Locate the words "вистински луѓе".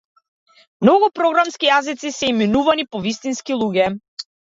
3.05-3.91